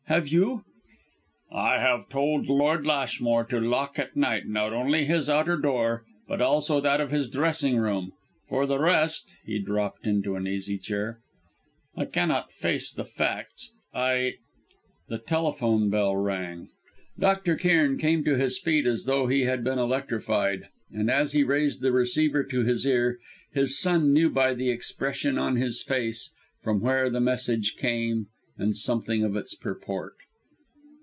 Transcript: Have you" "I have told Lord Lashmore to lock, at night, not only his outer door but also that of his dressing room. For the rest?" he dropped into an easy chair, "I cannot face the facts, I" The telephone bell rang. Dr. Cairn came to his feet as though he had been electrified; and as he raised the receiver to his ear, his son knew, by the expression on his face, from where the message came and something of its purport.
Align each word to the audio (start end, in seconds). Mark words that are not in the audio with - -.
Have 0.07 0.27
you" 0.27 0.65
"I 1.69 1.75
have 1.79 2.09
told 2.09 2.47
Lord 2.49 2.85
Lashmore 2.85 3.45
to 3.45 3.61
lock, 3.61 3.97
at 3.97 4.13
night, 4.17 4.45
not 4.45 4.73
only 4.73 5.05
his 5.05 5.29
outer 5.29 5.55
door 5.55 6.03
but 6.27 6.41
also 6.41 6.81
that 6.81 6.99
of 6.99 7.11
his 7.11 7.29
dressing 7.29 7.77
room. 7.77 8.11
For 8.49 8.65
the 8.65 8.77
rest?" 8.77 9.33
he 9.45 9.57
dropped 9.57 10.05
into 10.05 10.35
an 10.35 10.47
easy 10.49 10.77
chair, 10.77 11.21
"I 11.95 12.03
cannot 12.03 12.51
face 12.51 12.91
the 12.91 13.05
facts, 13.05 13.71
I" 13.93 14.33
The 15.07 15.17
telephone 15.17 15.89
bell 15.89 16.17
rang. 16.17 16.67
Dr. 17.17 17.55
Cairn 17.55 17.97
came 17.97 18.21
to 18.25 18.35
his 18.35 18.59
feet 18.59 18.85
as 18.85 19.05
though 19.05 19.27
he 19.27 19.43
had 19.43 19.63
been 19.63 19.79
electrified; 19.79 20.67
and 20.91 21.09
as 21.09 21.31
he 21.31 21.43
raised 21.45 21.79
the 21.79 21.93
receiver 21.93 22.43
to 22.43 22.63
his 22.65 22.85
ear, 22.85 23.17
his 23.53 23.79
son 23.79 24.11
knew, 24.11 24.29
by 24.29 24.53
the 24.55 24.71
expression 24.71 25.37
on 25.37 25.55
his 25.55 25.81
face, 25.81 26.33
from 26.61 26.81
where 26.81 27.09
the 27.09 27.21
message 27.21 27.77
came 27.77 28.27
and 28.57 28.77
something 28.77 29.23
of 29.23 29.35
its 29.35 29.55
purport. 29.55 30.13